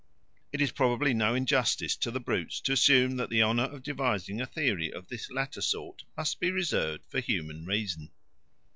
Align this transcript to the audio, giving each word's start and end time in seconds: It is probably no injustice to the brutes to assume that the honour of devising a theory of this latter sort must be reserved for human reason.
It 0.51 0.61
is 0.61 0.71
probably 0.71 1.13
no 1.13 1.35
injustice 1.35 1.95
to 1.97 2.09
the 2.09 2.19
brutes 2.19 2.59
to 2.61 2.71
assume 2.73 3.17
that 3.17 3.29
the 3.29 3.43
honour 3.43 3.65
of 3.65 3.83
devising 3.83 4.41
a 4.41 4.47
theory 4.47 4.91
of 4.91 5.09
this 5.09 5.29
latter 5.29 5.61
sort 5.61 6.05
must 6.17 6.39
be 6.39 6.49
reserved 6.49 7.03
for 7.07 7.19
human 7.19 7.67
reason. 7.67 8.09